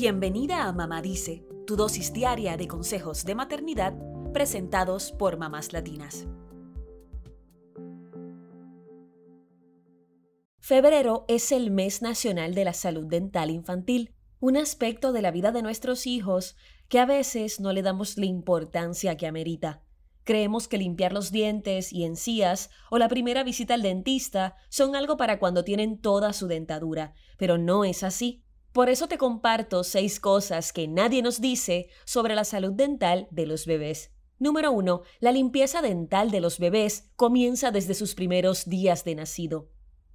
[0.00, 3.94] Bienvenida a Mamá Dice, tu dosis diaria de consejos de maternidad
[4.32, 6.28] presentados por mamás latinas.
[10.60, 15.50] Febrero es el mes nacional de la salud dental infantil, un aspecto de la vida
[15.50, 16.54] de nuestros hijos
[16.88, 19.82] que a veces no le damos la importancia que amerita.
[20.22, 25.16] Creemos que limpiar los dientes y encías o la primera visita al dentista son algo
[25.16, 28.44] para cuando tienen toda su dentadura, pero no es así.
[28.72, 33.46] Por eso te comparto seis cosas que nadie nos dice sobre la salud dental de
[33.46, 34.12] los bebés.
[34.38, 35.02] Número 1.
[35.20, 39.70] La limpieza dental de los bebés comienza desde sus primeros días de nacido.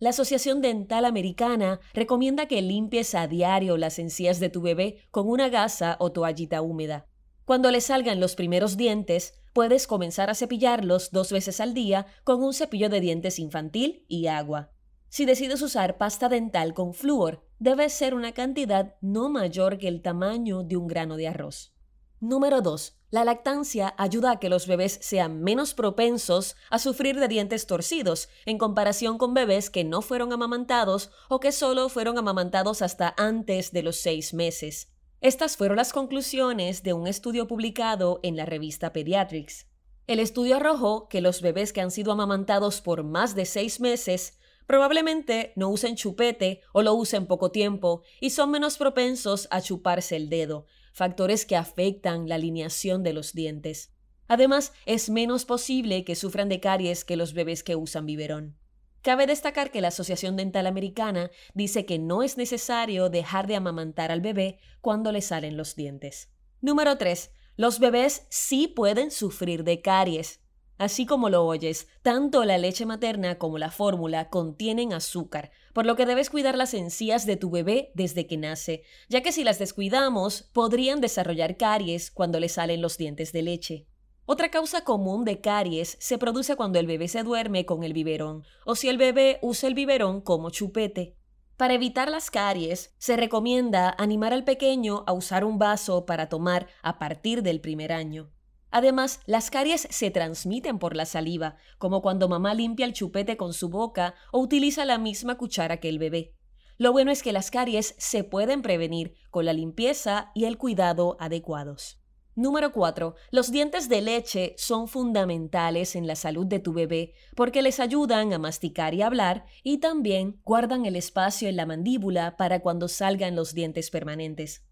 [0.00, 5.28] La Asociación Dental Americana recomienda que limpies a diario las encías de tu bebé con
[5.28, 7.06] una gasa o toallita húmeda.
[7.44, 12.42] Cuando le salgan los primeros dientes, puedes comenzar a cepillarlos dos veces al día con
[12.42, 14.70] un cepillo de dientes infantil y agua.
[15.08, 20.02] Si decides usar pasta dental con flúor, debe ser una cantidad no mayor que el
[20.02, 21.72] tamaño de un grano de arroz.
[22.20, 22.94] Número 2.
[23.10, 28.28] La lactancia ayuda a que los bebés sean menos propensos a sufrir de dientes torcidos
[28.44, 33.72] en comparación con bebés que no fueron amamantados o que solo fueron amamantados hasta antes
[33.72, 34.92] de los seis meses.
[35.20, 39.66] Estas fueron las conclusiones de un estudio publicado en la revista Pediatrics.
[40.06, 44.37] El estudio arrojó que los bebés que han sido amamantados por más de seis meses
[44.68, 50.14] probablemente no usen chupete o lo usen poco tiempo y son menos propensos a chuparse
[50.14, 53.94] el dedo, factores que afectan la alineación de los dientes.
[54.28, 58.58] Además, es menos posible que sufran de caries que los bebés que usan biberón.
[59.00, 64.12] Cabe destacar que la Asociación Dental Americana dice que no es necesario dejar de amamantar
[64.12, 66.28] al bebé cuando le salen los dientes.
[66.60, 67.30] Número 3.
[67.56, 70.42] Los bebés sí pueden sufrir de caries.
[70.78, 75.96] Así como lo oyes, tanto la leche materna como la fórmula contienen azúcar, por lo
[75.96, 79.58] que debes cuidar las encías de tu bebé desde que nace, ya que si las
[79.58, 83.86] descuidamos podrían desarrollar caries cuando le salen los dientes de leche.
[84.24, 88.44] Otra causa común de caries se produce cuando el bebé se duerme con el biberón
[88.64, 91.16] o si el bebé usa el biberón como chupete.
[91.56, 96.68] Para evitar las caries, se recomienda animar al pequeño a usar un vaso para tomar
[96.82, 98.30] a partir del primer año.
[98.70, 103.52] Además, las caries se transmiten por la saliva, como cuando mamá limpia el chupete con
[103.52, 106.34] su boca o utiliza la misma cuchara que el bebé.
[106.76, 111.16] Lo bueno es que las caries se pueden prevenir con la limpieza y el cuidado
[111.18, 111.98] adecuados.
[112.36, 113.16] Número 4.
[113.32, 118.32] Los dientes de leche son fundamentales en la salud de tu bebé porque les ayudan
[118.32, 123.34] a masticar y hablar y también guardan el espacio en la mandíbula para cuando salgan
[123.34, 124.67] los dientes permanentes.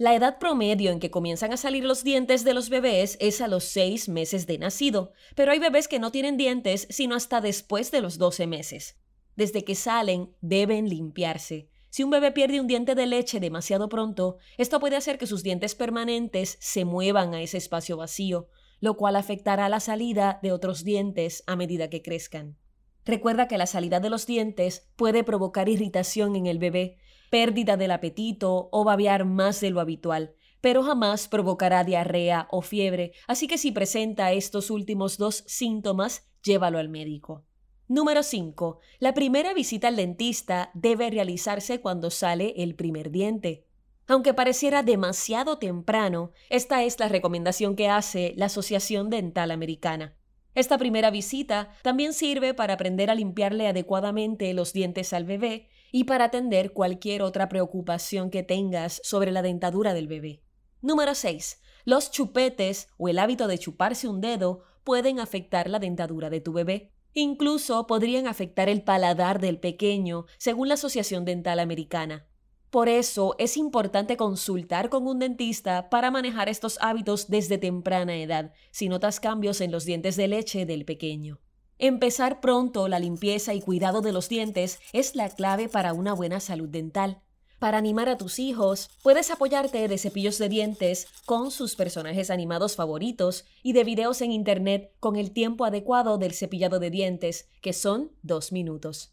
[0.00, 3.48] La edad promedio en que comienzan a salir los dientes de los bebés es a
[3.48, 7.90] los 6 meses de nacido, pero hay bebés que no tienen dientes sino hasta después
[7.90, 8.98] de los 12 meses.
[9.36, 11.68] Desde que salen deben limpiarse.
[11.90, 15.42] Si un bebé pierde un diente de leche demasiado pronto, esto puede hacer que sus
[15.42, 18.48] dientes permanentes se muevan a ese espacio vacío,
[18.80, 22.56] lo cual afectará la salida de otros dientes a medida que crezcan.
[23.04, 26.96] Recuerda que la salida de los dientes puede provocar irritación en el bebé,
[27.30, 33.12] pérdida del apetito o babear más de lo habitual, pero jamás provocará diarrea o fiebre,
[33.26, 37.44] así que si presenta estos últimos dos síntomas, llévalo al médico.
[37.88, 38.78] Número 5.
[39.00, 43.66] La primera visita al dentista debe realizarse cuando sale el primer diente.
[44.06, 50.16] Aunque pareciera demasiado temprano, esta es la recomendación que hace la Asociación Dental Americana.
[50.54, 56.04] Esta primera visita también sirve para aprender a limpiarle adecuadamente los dientes al bebé y
[56.04, 60.42] para atender cualquier otra preocupación que tengas sobre la dentadura del bebé.
[60.82, 61.60] Número 6.
[61.84, 66.52] Los chupetes o el hábito de chuparse un dedo pueden afectar la dentadura de tu
[66.52, 66.92] bebé.
[67.12, 72.29] Incluso podrían afectar el paladar del pequeño, según la Asociación Dental Americana.
[72.70, 78.52] Por eso es importante consultar con un dentista para manejar estos hábitos desde temprana edad,
[78.70, 81.40] si notas cambios en los dientes de leche del pequeño.
[81.78, 86.38] Empezar pronto la limpieza y cuidado de los dientes es la clave para una buena
[86.38, 87.22] salud dental.
[87.58, 92.76] Para animar a tus hijos, puedes apoyarte de cepillos de dientes con sus personajes animados
[92.76, 97.72] favoritos y de videos en Internet con el tiempo adecuado del cepillado de dientes, que
[97.72, 99.12] son dos minutos.